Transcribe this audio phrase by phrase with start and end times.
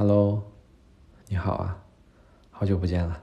[0.00, 0.42] Hello，
[1.28, 1.84] 你好啊，
[2.50, 3.22] 好久不见了。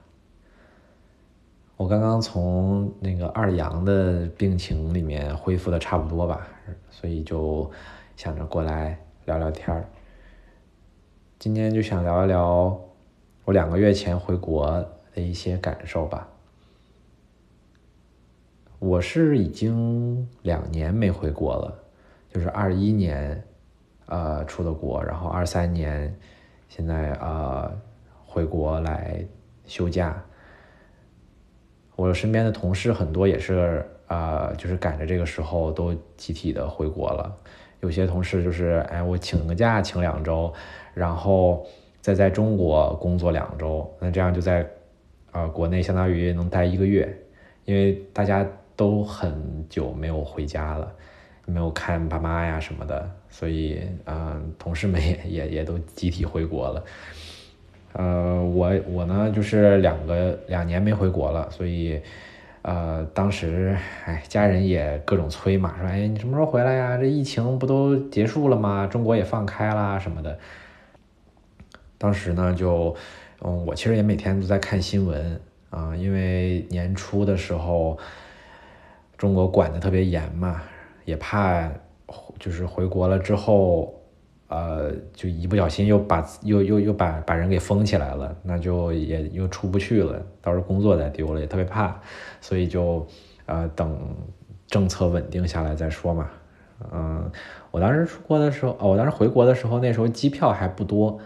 [1.75, 6.47] 我刚刚从那个二阳的病情里面恢复的差不多吧，
[6.91, 7.67] 所以就
[8.15, 8.95] 想着过来
[9.25, 9.89] 聊聊天儿。
[11.39, 12.79] 今天就想聊一聊
[13.45, 14.69] 我两个月前回国
[15.15, 16.27] 的一些感受吧。
[18.77, 21.73] 我是已经两年没回国了，
[22.31, 23.43] 就是二一年，
[24.05, 26.15] 呃，出的国，然后二三年，
[26.67, 27.71] 现在呃
[28.25, 29.25] 回国来
[29.65, 30.23] 休假。
[31.95, 37.35] 我身边的同事很多也是啊，就是赶着这个时候都集体的回国了。
[37.79, 40.53] 有些同事就是哎，我请个假，请两周，
[40.93, 41.65] 然后
[42.01, 44.67] 再在中国工作两周，那这样就在
[45.31, 47.17] 啊国内相当于能待一个月，
[47.65, 48.47] 因为大家。
[48.77, 50.93] 都很久没有回家了，
[51.49, 56.83] 没有看爸妈呀什么的，所以嗯，同事们 也也也都集体回国了。
[57.93, 62.01] 呃，我我呢就是两个两年没回国了，所以
[62.63, 63.75] 呃，当时
[64.05, 66.97] 哎，家人也各种催嘛，说哎你什么时候回来呀？
[66.97, 68.85] 这疫情不都结束了吗？
[68.85, 70.37] 中国也放开啦什么的。
[71.97, 72.93] 当时呢就
[73.41, 77.97] 嗯，我其实也每天都在看新闻啊，因为年初的时候。
[79.17, 80.61] 中国管的特别严嘛，
[81.07, 81.71] 也怕
[82.37, 83.95] 就是回国了之后，
[84.49, 91.97] 呃，就一不小心又把又又又把把人给封起来了，那就也又出不去了，到时候工作再丢了，也特别怕，
[92.41, 93.07] 所以就
[93.45, 93.97] 呃等
[94.67, 96.29] 政策稳定下来再说嘛。
[96.91, 97.31] 嗯，
[97.71, 101.17] 我当时出国的时候，哦，我当时回国的时候，那时候机票还不多，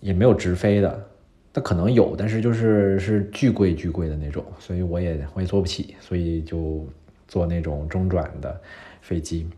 [0.00, 1.08] 也没有直飞的。
[1.52, 6.86] 那可能有，但是就是是巨贵巨贵的那种，所以我也我也坐不起，所以就
[7.28, 8.60] 坐那种中转的
[9.00, 9.48] 飞机，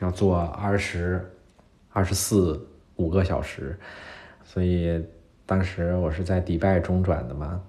[0.00, 1.30] 要坐二十
[1.90, 3.78] 二十四五个小时，
[4.44, 5.02] 所以
[5.46, 7.60] 当时我是在迪拜中转的嘛，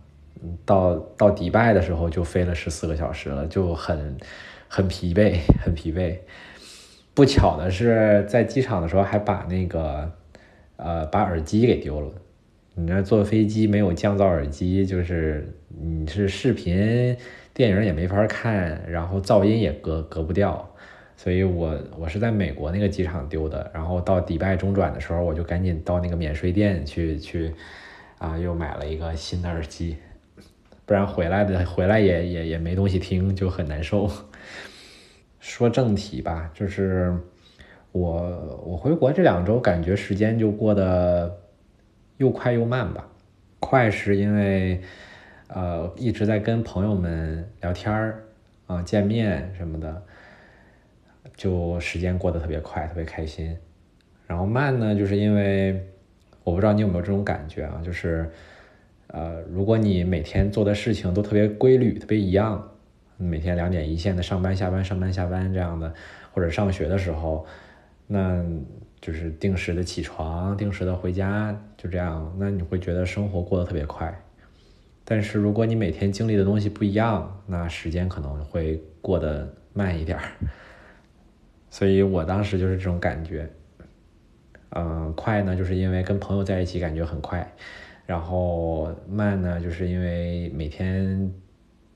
[0.66, 4.18] 到到迪拜的时候就飞了十四个小时了，就很
[4.68, 6.18] 很疲惫， 很疲惫。
[7.14, 10.12] 不巧的是，在机场的时候还把那个
[10.78, 12.12] 呃把耳机给丢了。
[12.76, 17.16] 你那坐飞机没有降噪耳机，就是你是视频
[17.54, 20.68] 电影也没法看，然后噪音也隔隔不掉，
[21.16, 27.54] 所以我我是在美国那个机场丢的，然后到迪拜中转的时候，我就赶紧到那个免税店去去，
[28.18, 29.98] 啊，又买了一个新的耳机，
[30.86, 34.10] 不然回来的回来也也也没东西听，就很难受。
[35.40, 37.16] 说正题吧，就是
[37.92, 41.40] 我我回国这两周，感觉时间就过得。
[42.18, 43.10] 又快又慢吧，
[43.60, 44.80] 快是因为，
[45.54, 48.24] 呃，一直在跟朋友们聊天儿
[48.66, 50.04] 啊，见面什么的，
[51.38, 53.56] 就时间过得特别快，特别开心。
[54.26, 55.88] 然后慢呢，就是因为
[56.44, 58.28] 我不知道你有没有这种感觉啊，就是，
[59.08, 62.72] 呃，如果你每天做的事情都特别规律、特别一样，
[63.18, 65.94] 每天两点一线的上班下班、上班下班这样的，
[66.32, 67.46] 或者上学的时候，
[68.08, 68.44] 那。
[69.04, 74.18] 就是定时的起床，定时的回家，就这样，那你会觉得生活过得特别快。
[75.06, 80.24] 但是如果你每天经历的东西不一样，那时间可能会过得慢一点儿。
[81.70, 83.50] 所以我当时就是这种感觉。
[84.76, 87.46] 嗯，快呢，就是因为跟朋友在一起感觉很快；
[88.06, 91.32] 然后慢呢，就是因为每天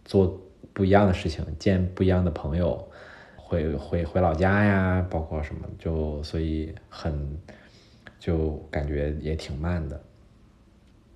[0.05, 0.39] 做
[0.73, 2.87] 不一样的事情，见不一样的朋友。
[3.35, 7.37] 回回回老家呀，包括什么，就所以很，
[8.19, 10.01] 就感觉也挺慢的。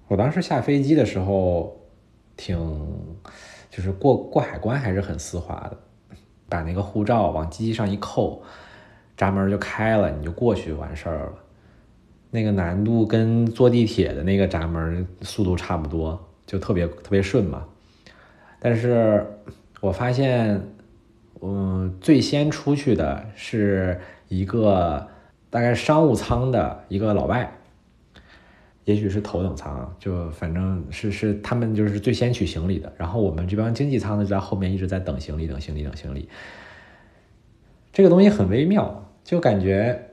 [0.07, 1.80] 我当时下飞机的时候，
[2.43, 2.57] 挺，
[3.69, 5.77] 就是过过海关还是很丝滑的，
[6.49, 8.41] 把那个护照往机器上一扣，
[9.15, 11.33] 闸门就开了，你就过去完事儿了。
[12.31, 17.63] 那个难度跟坐地铁的那个闸门速度差不多，就特别特别顺嘛。
[18.59, 19.25] 但是
[19.79, 20.59] 我发现。
[21.43, 25.07] 嗯，最先出去的是一个
[25.49, 27.51] 大概商务舱的一个老外，
[28.85, 32.91] 也许是头等舱，就反正是是他们就是最先取行李的。
[32.97, 36.27] 然后我们这帮经济舱的就在后面一直在等行李，等行李，等行李。
[37.93, 40.09] 这个东西很微妙，就感觉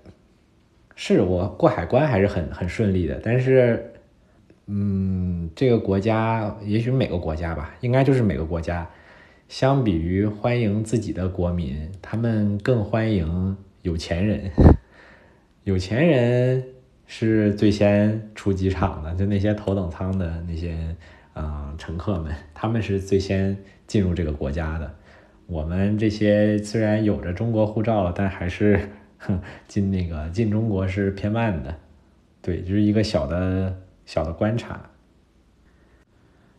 [0.95, 3.93] 是我过海关还是很很顺利的，但是，
[4.67, 8.89] 嗯，这个国家也许每个国家吧，应该就是每个国家。
[9.49, 14.51] 相比于欢迎自己的国民，他们更欢迎有钱人。
[15.65, 16.65] 有钱人
[17.11, 20.95] 是最先出机场的，就那些头等舱的那些
[21.33, 23.57] 啊乘客们，他们是最先
[23.87, 24.95] 进入这个国家的。
[25.47, 31.75] 我们这些虽然有着中国护照，但还是 哼进那个进中国是偏慢的。
[32.43, 33.75] 对，就是一个小的
[34.05, 34.79] 小的观察。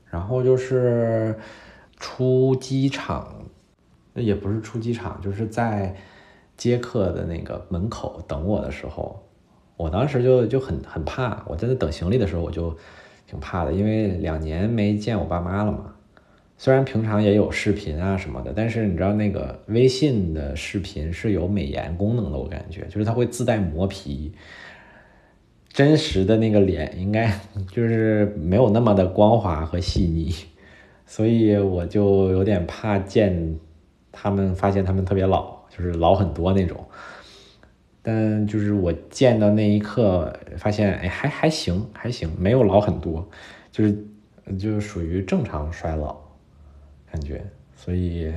[0.10, 1.38] 然后就是
[1.98, 3.46] 出机场，
[4.14, 5.96] 那也不是出机场，就是在
[6.58, 9.24] 接客的那个门口等我的时候，
[9.80, 11.42] 我当时就就很很怕。
[11.48, 12.76] 我在那等行李的时候，我就
[13.26, 15.94] 挺怕的，因为两年没见我爸妈了嘛。
[16.58, 24.34] 虽然平常也有视频啊什么的，但是你知道那个微信的视频是有美颜功能的，我感觉就是它会自带磨皮，
[25.70, 27.32] 真实的那个脸应该
[27.72, 30.36] 就是没有那么的光滑和细腻，
[31.06, 33.58] 所以我就有点怕见
[34.12, 36.86] 他们，发现他们特别老，就是老很多那种。
[38.02, 43.28] 但就是我见到那一刻，发现哎还还行还行，没有老很多，
[43.72, 43.92] 就是
[44.58, 46.18] 就是属于正常衰老。
[47.12, 47.44] 感觉，
[47.76, 48.32] 所以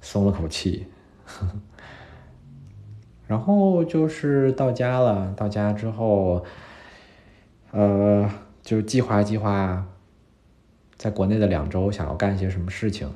[0.00, 0.88] 松了口气。
[3.28, 6.44] 然后就是到家了，到家之后，
[7.70, 8.28] 呃，
[8.62, 9.86] 就计划计划，
[10.96, 13.08] 在国内的两周想要干些什么事情。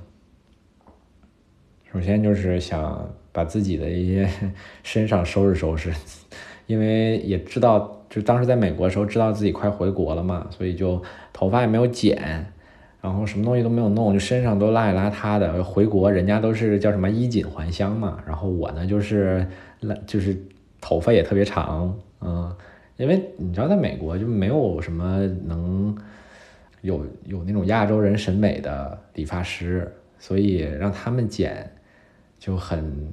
[1.93, 4.29] 首先就是想把自己的一些
[4.85, 5.93] 身上收拾收拾，
[6.67, 11.03] 因为也知道，就当时在美国的时候，知道自己快回国了嘛，所以就
[11.33, 12.47] 头发也没有剪。
[13.01, 15.65] 然后什么东西都没有弄，就身上都邋里邋遢的。
[15.65, 19.45] 回国人家都是叫什么衣锦还乡嘛，然后我呢就是
[20.07, 20.41] 就是
[20.81, 22.55] 头发也特别长，嗯，
[22.97, 25.93] 因为你知道在美国就没有什么能
[26.83, 31.69] 有有那种亚洲人审美的理发师，所以让他们剪
[32.43, 33.09] 就很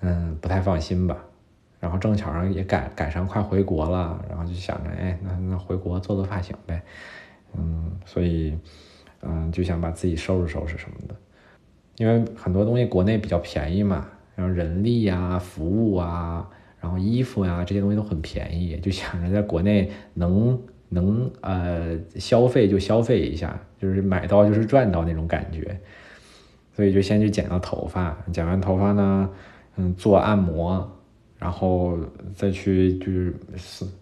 [0.00, 1.16] 嗯不太放心吧。
[1.78, 6.82] 然后正巧上也赶赶上快回国了，然后就想着哎那那回国做做发型呗，
[7.56, 8.58] 嗯，所以。
[9.22, 11.14] 嗯，就想把自己收拾收拾什么的，
[11.98, 16.48] 因为很多东西国内比较便宜嘛，然后人力呀、服务啊，
[16.80, 25.78] 然后衣服呀这些东西都很便宜，就想着在国内能能呃消费就消费一下，就是买到就是赚到那种感觉，
[26.80, 29.28] 所以就先去剪了头发，剪完头发呢，
[29.76, 30.90] 嗯，做按摩，
[31.38, 31.98] 然后
[32.34, 33.36] 再去就是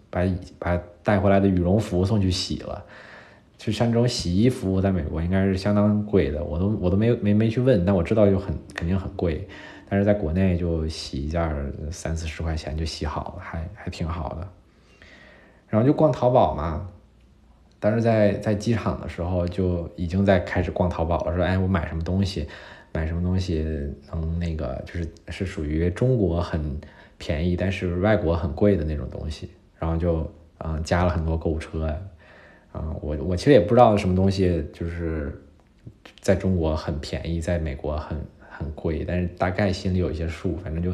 [0.09, 0.21] 把
[0.57, 2.81] 把带回来的羽绒服送去洗了。
[3.57, 9.45] 就像这种洗衣服，在美国应该是相当贵的，我都我都没没没去问，但我知道就很肯定很贵。
[9.89, 14.47] 但是在国内就洗一件三四十块钱就洗好了，还还挺好的。
[15.67, 16.87] 然后就逛淘宝嘛，
[17.79, 22.47] 当时在在机场的时候就已经在开始逛淘宝了，说哎我买什么东西，
[22.93, 23.63] 买什么东西
[24.11, 26.79] 能那个就是是属于中国很
[27.17, 30.29] 便宜，但是外国很贵的那种东西，然后就
[30.59, 31.87] 嗯加了很多购物车。
[32.71, 35.41] 啊，我我其实也不知道什么东西就是
[36.19, 38.15] 在中国很便宜，在美国很
[38.47, 40.93] 很贵，但是大概心里有一些数，反正就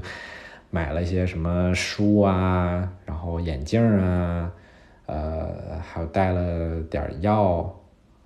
[0.70, 4.50] 买了一些什么书啊，然后眼镜啊，
[5.06, 7.74] 呃，还有带了点药，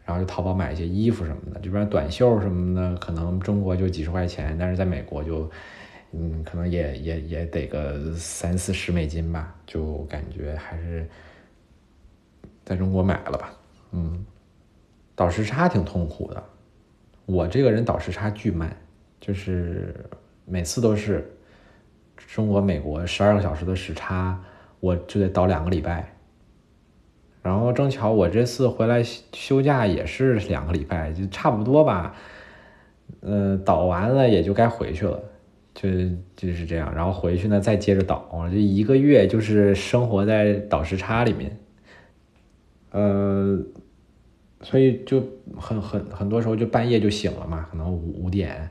[0.06, 5.50] 然后就淘宝买一些衣服什么的，这边短袖什么的，可能中国就几十块钱，但是在美国就
[6.12, 11.08] 嗯，可能也也也得个三四十美金吧，就感觉还是。
[12.66, 13.52] 在中国买了吧，
[13.94, 14.24] 嗯，
[15.16, 16.44] 倒时差挺痛苦的。
[17.25, 18.78] 我这个人倒时差巨慢，
[19.20, 20.08] 就是
[20.46, 21.36] 每次都是
[22.16, 24.40] 中国美国十二个小时的时差，
[24.80, 26.14] 我就得倒两个礼拜。
[27.41, 29.01] 然后正巧我这次回来
[29.34, 32.15] 休假也是两个礼拜，就差不多吧。
[33.22, 35.24] 嗯，倒完了也就该回去了，
[35.74, 35.89] 就
[36.36, 36.93] 就是这样。
[36.93, 41.58] 然后回去呢，再接着倒，这一个月就是生活在倒时差里面。
[42.91, 43.60] 呃，
[44.62, 45.24] 所以就
[45.58, 48.69] 很很很多时候就半夜就醒了嘛，可能五五点、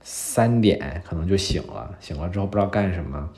[0.00, 3.30] 三点可能就醒了，醒了之后不知道干什么，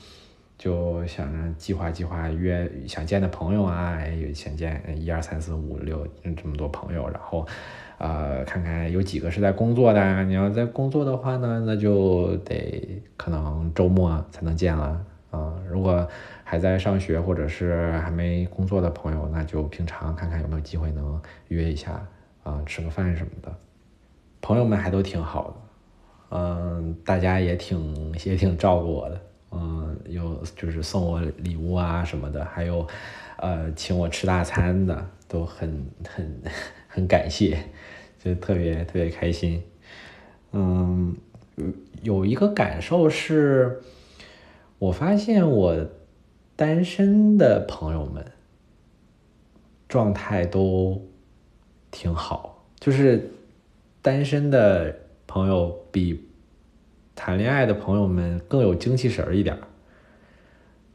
[0.61, 3.97] 就想着计划计划约想见的朋友啊，
[4.35, 6.05] 想见一二三四五六
[6.37, 7.47] 这么多朋友，然后
[7.97, 16.07] 呃看看有几个是在工作的，你要在工作的话呢，那就得可能周末才能见了啊，如果。
[16.43, 22.05] 还在上学或者是还没工作的朋友，那就平常看看有没有机会能约一下
[22.43, 23.55] 啊，吃个饭什么的。
[24.41, 25.55] 朋友们还都挺好的，
[26.37, 32.87] 嗯，大家也挺也挺照顾我的，嗯，有就是送我礼物啊什么的，还有
[33.37, 36.41] 呃请我吃大餐的，都很很
[36.87, 37.57] 很感谢，
[38.23, 39.61] 就特别特别开心。
[40.51, 41.15] 嗯，
[42.01, 43.81] 有一个感受是，
[44.79, 45.87] 我发现我。
[46.53, 48.23] 单身的朋友们
[49.89, 51.01] 状态都
[51.89, 53.31] 挺好，就是
[53.99, 56.23] 单身的朋友比
[57.23, 59.55] 谈恋爱的朋友们更有精气神儿一点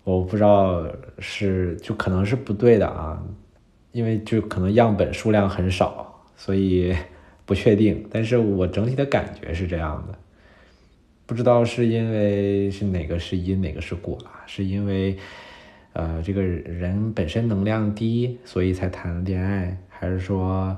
[0.02, 0.84] 我不知道
[1.20, 3.22] 是就可能是不对的啊，
[3.92, 6.92] 因为就可能样本数量很少，所以
[7.46, 8.04] 不确定。
[8.10, 10.18] 但是我整体的感觉是这样的，
[11.26, 14.42] 不知道是因为是哪个是因哪个是果啊？
[14.48, 15.16] 是因为
[15.92, 20.76] 呃这个人本身能量低，所以才谈恋爱，还是说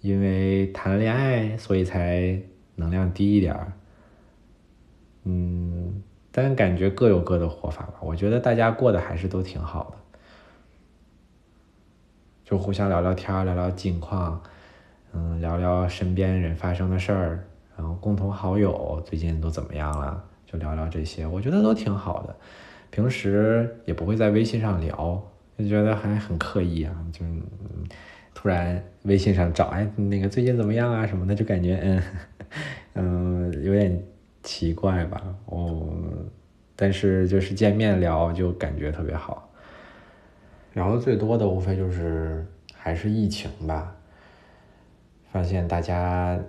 [0.00, 2.40] 因为谈了恋爱所以才
[2.74, 3.72] 能量低一点儿？
[5.24, 6.02] 嗯。
[6.32, 10.20] 但感觉各有各的活法吧，我觉得大家过得还是都挺好的，
[12.44, 14.40] 就互相聊聊天，聊聊近况，
[15.12, 17.44] 嗯，聊聊身边人发生的事儿，
[17.76, 22.36] 然后共同好友最近都怎么样了，就聊聊这些，我觉得都挺好的。
[22.90, 25.20] 平时也不会在微信上聊，
[25.58, 27.24] 就觉得还很刻意啊，就
[28.32, 32.02] 突然微信上找，哎，那个最近怎么样啊什么的，就感觉嗯
[32.94, 34.00] 嗯有点。
[34.42, 35.92] 奇怪吧，哦，
[36.74, 39.50] 但是就是见面聊就感觉特别好，
[40.72, 43.94] 聊的最多的无非就是还是疫情吧。
[45.30, 46.40] 发现大家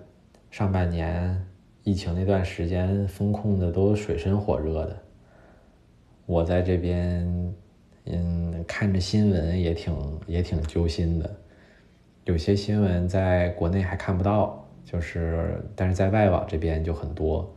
[0.50, 1.46] 上半年
[1.84, 4.98] 疫情那段时间风控的都水深火热的，
[6.26, 7.54] 我在这边，
[8.06, 9.94] 嗯，看着新闻也挺
[10.28, 11.30] 也挺揪心的，
[12.24, 17.54] 有些新闻在国内还看不到，就是但是在外网这边就很多。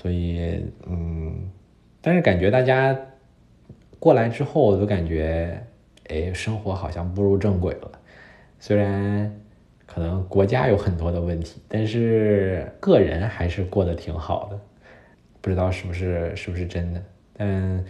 [0.00, 1.50] 所以，嗯，
[2.00, 2.98] 但是感觉大家
[3.98, 5.62] 过来之后，都感觉，
[6.08, 7.92] 哎，生活好像步入正轨了。
[8.58, 9.30] 虽然
[9.84, 14.58] 可能国家有很多的问题，但是个人还是过得挺好的。
[15.42, 17.02] 不知道是不是是不是真的，
[17.34, 17.84] 但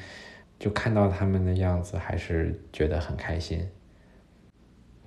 [0.58, 3.64] 就看到他们的样子，还是觉得很开心。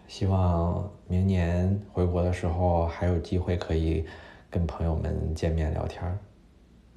[0.07, 4.05] 希望明年回国的时候，还有机会可以
[4.49, 6.17] 跟朋友们见面聊天儿。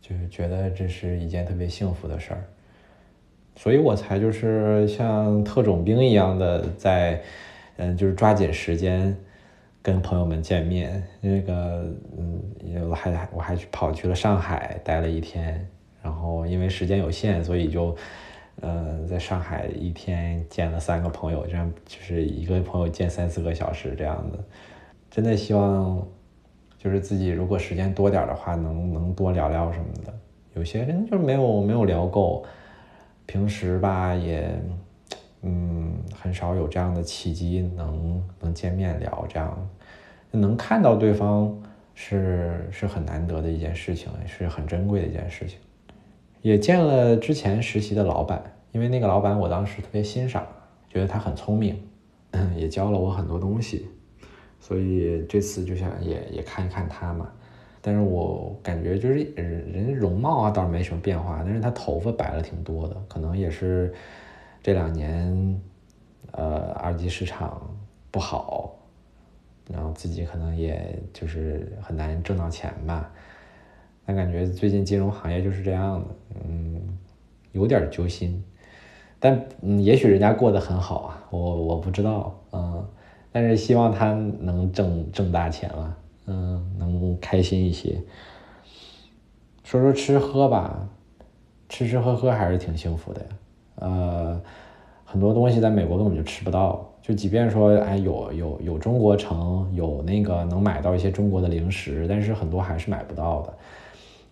[0.08, 2.44] 就是觉得这是一件特别幸福的事儿，
[3.56, 7.20] 所以我才就是像特种兵一样的在，
[7.76, 9.16] 嗯，就是抓紧时间
[9.82, 11.02] 跟朋友们见面。
[11.20, 15.68] 那个，嗯，我还我还去跑去了上海待了一天，
[16.00, 17.96] 然后因为时间有限，所以就，
[18.60, 24.38] 呃，在上海一天见了三个朋友，这样就是一个朋友见三四个小时这样的。
[25.10, 26.06] 真的希望。
[26.78, 30.12] 就是自己如果时间多点的话，能能多聊聊什么的。
[30.54, 32.45] 有些人就是没有没有聊够，
[33.26, 34.50] 平时吧也，
[35.42, 39.68] 嗯，很少有这样的契机能能见面聊，这样
[40.30, 41.54] 能看到对方
[41.95, 45.59] 是是很难得的一件事情，是很珍贵的一件事情。
[46.42, 48.42] 也见了之前实习的老板，
[48.73, 50.47] 因为那个老板我当时特别欣赏，
[50.88, 51.76] 觉得他很聪明，
[52.56, 53.88] 也教了我很多东西。
[54.66, 57.30] 所以这次就想也也看一看他嘛，
[57.80, 63.94] 但是我感觉就是人人容貌啊倒是没什么变化，但是他头发白了挺多的，可能也是
[64.61, 65.61] 这两年
[66.32, 67.62] 呃二级市场
[68.11, 68.75] 不好，
[69.70, 73.08] 然后自己可能也就是很难挣到钱吧，
[74.04, 76.06] 但感觉最近金融行业就是这样的，
[76.44, 76.82] 嗯，
[77.52, 78.42] 有点揪心，
[79.20, 82.85] 但嗯也许人家过得很好啊，我我不知道，嗯。
[83.36, 88.00] 但是希望他能挣挣大钱了，嗯，能开心一些。
[89.62, 90.88] 说说吃喝吧，
[91.68, 93.26] 吃吃喝喝还是挺幸福的。
[93.74, 94.40] 呃，
[95.04, 103.52] 很多东西在美国根本就吃不到，就即便说哎有有有中国城，有那个能买到一些中国的零食，但是很多还是买不到的。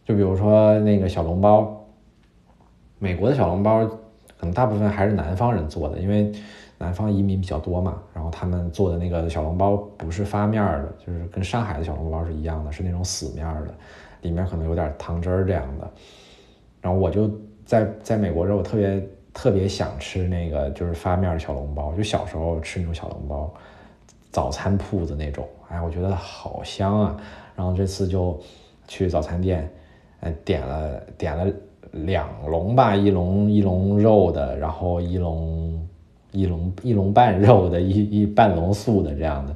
[0.06, 1.84] 就比如说那个小笼包，
[2.98, 6.32] 美国的小笼包可能大部分还是南方人做的，因为。
[6.76, 13.74] 南方移民比较多嘛，然后他们做的那个小笼包不是发面的，就是跟上海的小笼包是一样的，是那种死面的，
[14.22, 15.88] 里面可能有点汤汁儿这样的。
[16.80, 17.30] 然后我就
[17.64, 23.54] 在在美国时候，我特别特别想吃那个就是发面的小笼包，就小时候吃那种小笼包，
[24.30, 27.16] 早餐铺子那种，哎，我觉得好香啊。
[27.54, 28.38] 然后这次就
[28.88, 29.72] 去早餐店，
[30.20, 31.46] 哎，点了点了
[31.92, 35.88] 两笼吧，一笼一笼肉的，然后一笼。
[36.34, 39.54] 一笼一笼半肉的，一一半笼素的这样的，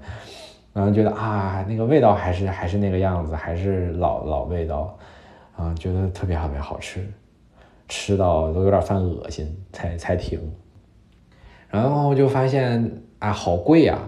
[0.72, 4.96] 然后觉得啊，那个味道还是还是那个样子，还是老老味道，
[5.56, 7.04] 啊，觉得特别特别好吃，
[7.88, 10.40] 吃到都有点犯恶心才才停。
[11.68, 13.98] 然后就发现啊，好贵呀！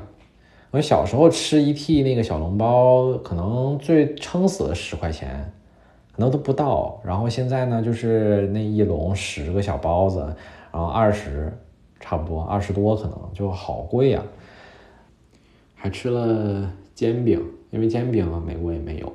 [0.71, 5.53] 我小时候吃一屉那个小笼包，可能最撑死了十块钱，
[6.13, 7.01] 可能都不到。
[7.05, 10.21] 然后现在呢，就是那一笼十个小包子，
[10.73, 11.53] 然后二十。
[12.01, 14.25] 差不多二十多，可能就好贵呀。
[15.75, 17.41] 还吃了煎饼，
[17.71, 19.13] 因为煎饼美国也没有，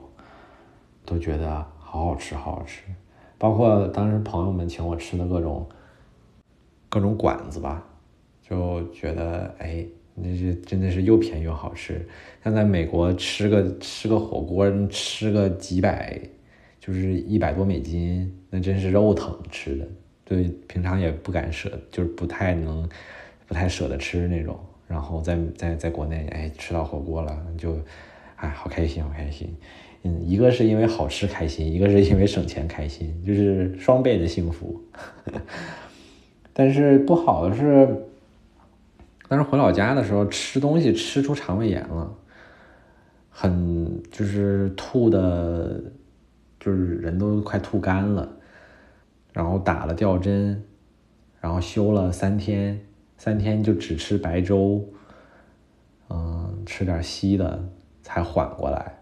[1.06, 2.84] 都觉得好好吃，好好吃。
[3.38, 5.68] 包括当时朋友们请我吃的各种
[6.88, 7.86] 各种馆子吧，
[8.42, 12.08] 就觉得哎，那是真的是又便宜又好吃。
[12.44, 16.20] 像在美国吃个吃个火锅，吃个几百，
[16.80, 19.88] 就是一百多美金，那真是肉疼吃的。
[20.26, 22.90] 对，平常也不敢舍，就是不太能，
[23.48, 24.60] 不太舍得吃那种。
[24.88, 27.80] 然后在在在国内，哎，吃到火锅了，就，
[28.36, 29.56] 哎，好开心，好开心。
[30.04, 34.80] 嗯，一个是因为好吃开心，一个是因为省钱开心，就是双倍的幸福。
[36.54, 37.88] 但是不好的是，
[39.28, 42.16] 当时回老家的时候吃东西吃出肠胃炎了，
[43.30, 45.82] 很就是吐的，
[46.60, 48.35] 就是人都快吐干了。
[49.36, 50.64] 然后打了吊针，
[51.42, 52.80] 然后休了三天，
[53.18, 54.82] 三天就只吃白粥，
[56.10, 57.68] 嗯，吃点稀的
[58.02, 58.94] 才缓过来。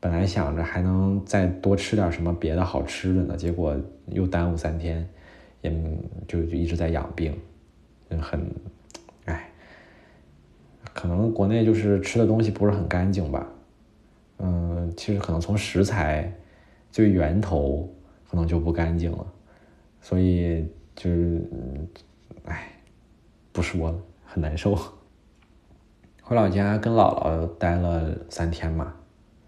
[0.00, 5.06] 本来想着还能再多吃点什么别的好吃的呢，结果又耽误三天，
[5.60, 5.70] 也
[6.26, 7.38] 就就一直在养病，
[8.22, 8.40] 很，
[9.26, 9.50] 哎，
[10.94, 13.46] 可能国内就是吃的东西不是很干净吧，
[14.38, 16.32] 嗯，其实可能从食材
[16.90, 17.86] 最源头。
[18.30, 19.26] 可能就不干净了，
[20.00, 21.42] 所以就是，
[22.44, 22.70] 哎，
[23.50, 24.78] 不说了，很难受。
[26.22, 28.94] 回老家跟姥姥待了三天嘛，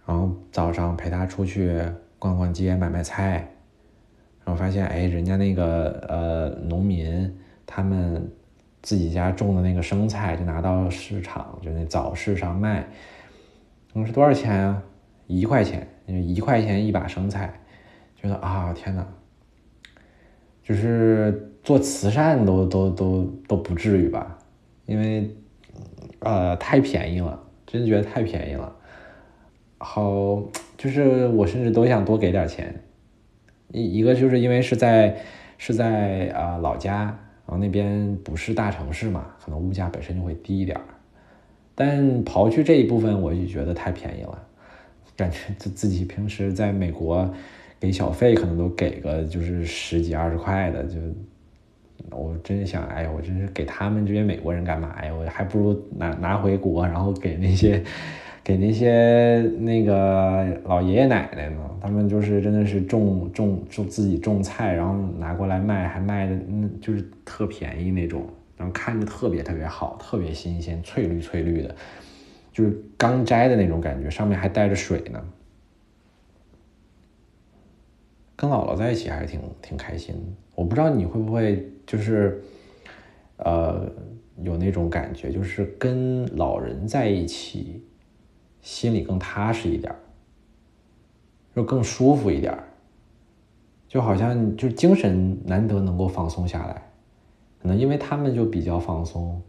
[0.05, 1.81] 然后早上陪她出去
[2.19, 3.49] 逛逛街、买买菜，
[4.45, 8.29] 然后发现，哎，人家那个呃农民他们
[8.83, 12.85] 自己家种的那个生菜，就拿到市场，就那早市上卖，
[13.93, 14.83] 那是多少钱啊？
[15.29, 17.61] 一块钱，一块钱一把生菜。
[18.23, 19.05] 觉得啊，天哪！
[20.63, 24.39] 就是做慈善都都都都不至于吧？
[24.87, 25.29] 因为
[26.21, 28.73] 呃太便宜了，真觉得太便宜了。
[29.79, 30.41] 好，
[30.79, 32.81] 就是我甚至都想多给点钱。
[33.73, 35.17] 一一个就是因为是在
[35.59, 37.07] 是在啊老家，
[37.45, 40.81] 然后那边不是大城市嘛，可能物价本身就会低一点。
[41.75, 44.47] 但刨去这一部分，我就觉得太便宜了，
[45.17, 47.29] 感觉自自己平时在美国。
[47.83, 51.01] 给小费可能都给个就是十几二十块的，就
[52.11, 55.13] 我真想，哎呀，我真是给他们这些美国人干嘛呀？
[55.13, 57.83] 我还不如拿拿回国，然后给那些
[58.45, 61.57] 给那些那个老爷爷奶奶呢。
[61.81, 68.25] 他们就是真的是种种种自己种菜，然后拿过来卖，还卖的嗯就是特便宜那种，
[68.57, 71.75] 然后看着特别特别好，特别新鲜，翠绿翠绿的，
[72.53, 75.21] 就是刚摘的那种感觉，上面还带着水呢。
[78.43, 80.23] 跟姥姥在一起还是挺挺开心的。
[80.57, 82.43] 我不知道你会不会就是，
[83.37, 83.89] 呃，
[84.43, 87.85] 有那种感觉，就是跟老人在一起，
[88.61, 89.95] 心里更踏实一点，
[91.55, 92.59] 就更舒服一点，
[93.87, 96.83] 就好像就精神难得能够放松下来。
[97.63, 99.41] 可能因为他们就比较放松，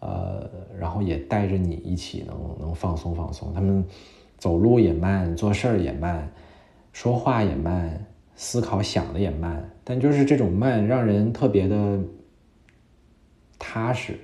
[0.00, 3.54] 呃，然后也带着你一起能能放松放松。
[3.54, 3.84] 他们
[4.36, 6.28] 走路也慢，做事儿也慢。
[7.02, 11.98] 说话也慢，思考想的也慢，但就是这种慢让人特别的
[13.58, 14.18] 踏实。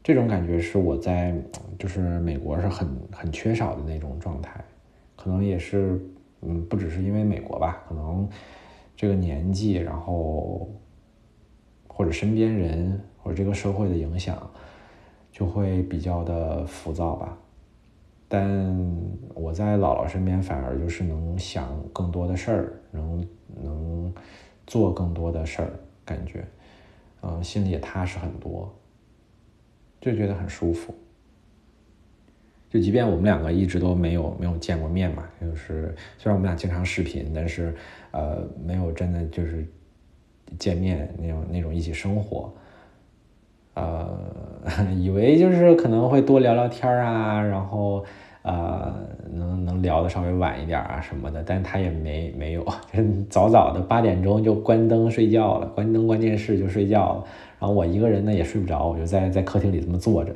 [0.00, 1.34] 这种感觉是我在
[1.76, 4.64] 就是美国是很很缺少的那种状态，
[5.16, 6.00] 可能也是
[6.40, 8.28] 嗯不只是因为美国吧，可能
[8.94, 10.72] 这个年纪，然后
[11.88, 14.48] 或者身边人或者这个社会的影响，
[15.32, 17.36] 就会比较的浮躁吧。
[18.28, 18.48] 但
[19.34, 23.26] 我在姥姥身边，反而就是能想更多的事儿，能
[23.62, 24.14] 能
[24.66, 25.70] 做更多的事儿，
[26.04, 26.44] 感觉，
[27.22, 28.74] 嗯，心里也踏实很多，
[30.00, 30.94] 就觉得很舒服。
[32.68, 37.72] 就即便我们两个一直都没有没有见过面嘛，就是虽然我们俩经常视频，但是
[38.10, 39.64] 呃，没有真的就是
[40.58, 42.52] 见面那种那种一起生活。
[43.76, 44.08] 呃，
[44.96, 48.02] 以为就是可能会多聊聊天啊，然后
[48.40, 48.94] 呃，
[49.30, 52.64] 能能聊的稍微晚一点啊什么的，但他也没没有，
[53.28, 57.24] 早早的八点钟就关灯睡觉了，关灯关电视就睡觉了。
[57.58, 60.34] 然后我一个人呢也睡不着，我就在在客厅里这么坐着，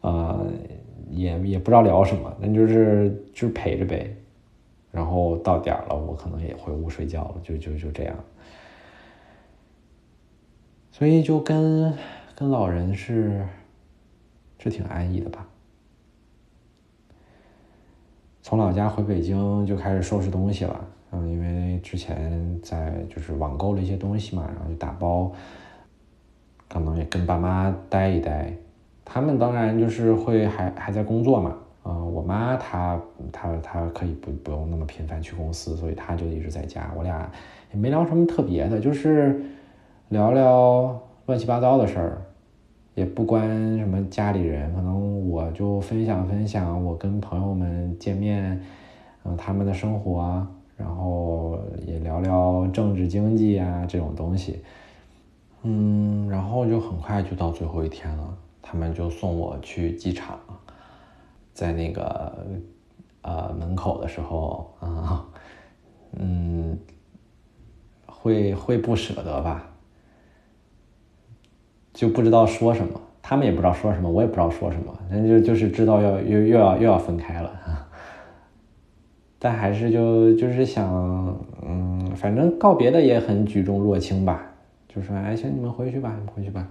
[0.00, 0.46] 呃，
[1.10, 4.16] 也也不知道聊什么，那就是就是陪着呗。
[4.90, 8.14] 然后到点了，我可能也回屋睡觉了，就就就这样。
[10.90, 11.92] 所以就跟。
[12.34, 13.46] 跟老人是
[14.58, 15.46] 是挺安逸的吧？
[18.42, 25.30] 从老家回北京就开始收拾东西了，嗯，因为之前在就是网购了一些东西嘛，然后就打包，
[26.68, 28.52] 可能也跟爸妈待一待。
[29.04, 36.90] 他们当然就是会还还在工作嘛，嗯，我妈她她她可以不不用那么频繁去公司，所以她就一直在家。
[36.96, 37.30] 我俩
[37.72, 39.40] 也没聊什么特别的，就是。
[40.08, 42.22] 聊聊乱七八糟的事儿，
[42.94, 48.60] 也不关什么家里人，可能我就分享分享我跟朋友们见面，
[49.24, 54.60] 嗯，他们的生活，然后也聊聊政治经济啊这种东西，
[55.62, 60.38] 嗯，然后就很快就到最后一天了，他们就送我去机场，
[61.54, 62.46] 在那个
[63.22, 65.24] 呃门口的时候啊，
[66.12, 66.78] 嗯。
[68.24, 69.71] 会会不舍得吧？
[71.92, 77.60] 就不知道说什么，他们也不知道说什么，我也不知道说什么，那就就是知道要又又要又要分开了，
[79.38, 80.88] 但还是就就是想，
[81.62, 84.42] 嗯，反正告别的也很举重若轻吧，
[84.88, 86.66] 就说哎行，你们回去吧，你们回去吧。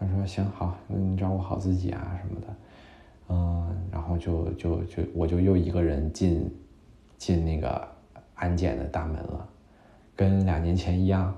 [0.00, 2.46] 他说行好，你照顾好自己啊什么的，
[3.30, 6.48] 嗯，然后就就就我就又一个人进
[7.16, 7.84] 进那个
[8.36, 9.44] 安检的大门了。
[10.14, 11.34] 跟两年前一样，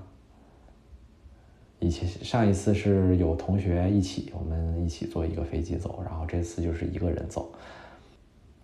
[1.80, 7.50] 以前上一次是有同学一起，我们一起坐一个飞机走，然后这次就是一个人走，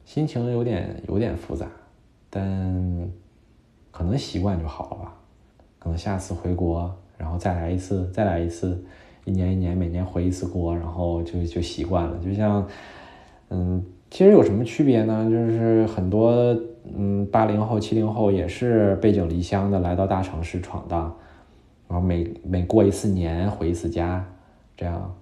[0.04, 1.66] 心情有点有点复杂，
[2.30, 3.10] 但
[3.90, 5.14] 可能习惯就好了吧。
[5.78, 8.80] 可能下次回国，然后再来一次，再来一次，
[9.24, 12.16] 一年一年，每年回一次国，然后就就习惯了。
[12.24, 12.66] 就像，
[13.50, 15.28] 嗯，其实有什么区别呢？
[15.28, 16.56] 就是很多。
[16.96, 21.12] 嗯，八零后、七零后也是背井离乡的来到大城市闯荡，
[21.88, 24.24] 然后每每过一次年回一次家，
[24.76, 25.14] 这样。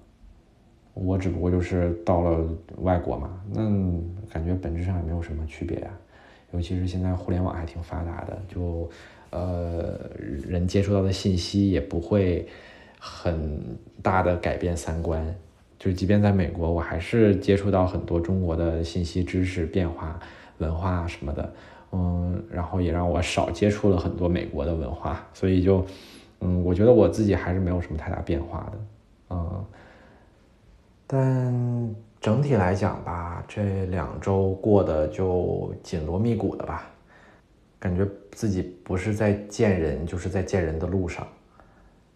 [0.95, 2.47] 我只不过就是到了
[2.83, 3.63] 外国嘛，那
[4.31, 5.91] 感觉本质上也没有什么区别呀。
[6.53, 8.89] 尤其是现在互联网还挺发达的，就
[9.31, 9.99] 呃
[10.49, 12.47] 人接触到的信息也不会
[12.99, 13.61] 很
[14.03, 15.35] 大的改变三观。
[15.79, 20.19] 就即便在美国，我还是接触到很多中国的信息、知识变化。
[20.59, 21.53] 文化什么的，
[21.91, 25.85] 嗯，然后也让我少接触了很多美国的文化，所以就，
[26.45, 28.79] 嗯，我觉得我自己还是没有什么太大变化的，
[29.31, 29.65] 嗯，
[31.07, 36.85] 但整体来讲吧，这两周过得就紧锣密鼓的吧，
[37.79, 41.27] 感觉自己不是在见人，就是在见人的路上，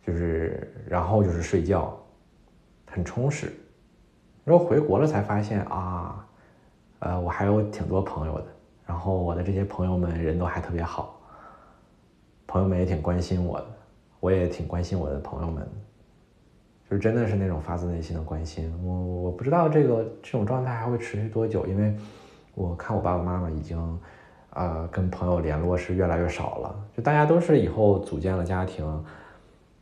[0.07, 1.99] 就是然后就是睡觉，
[2.87, 3.51] 很充实，
[4.45, 6.25] 然后回国了才发现啊。
[7.01, 8.47] 呃，我还有挺多朋友的，
[8.85, 11.17] 然后我的这些朋友们人都还特别好，
[12.45, 13.67] 朋友们也挺关心我的，
[14.21, 15.67] 我也挺关心我的朋友们，
[16.91, 18.73] 就是真的是那种发自内心的关心。
[18.85, 21.95] 我我不知道这个这种状态还会持续多久，因为
[22.55, 24.01] 我看我爸爸妈妈已经，
[24.51, 28.85] 呃，跟朋友联络是越来越少了，就大家都是以后组建了家庭，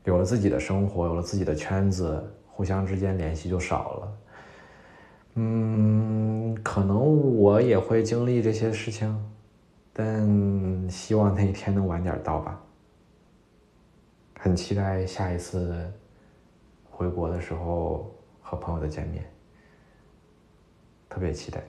[0.05, 4.13] 有了自己的生活，有了自己的圈子，互相之间联系就少了。
[5.37, 9.17] 嗯，可能我也会经历这些事情，
[9.93, 12.61] 但希望那一天能晚点到吧。
[14.47, 15.93] 很期待下一次
[16.89, 19.29] 回国的时候和朋友的见面，
[21.09, 21.65] 特别期待。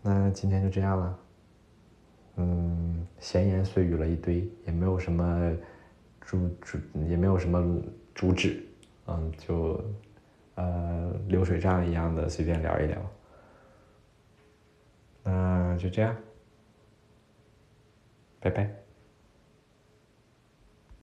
[0.00, 1.18] 那今天就这样了，
[2.36, 5.52] 嗯，闲言碎语了一堆，也没有什么
[6.20, 7.82] 主主，也没有什么
[8.14, 8.64] 主旨，
[9.08, 9.82] 嗯，就。
[10.54, 13.10] 呃，流水账一样的随便聊一聊，
[15.24, 16.16] 那就这样，
[18.38, 18.77] 拜拜。